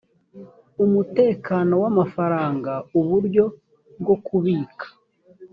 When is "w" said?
1.83-1.85